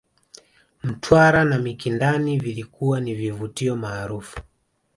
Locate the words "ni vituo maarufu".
2.99-4.39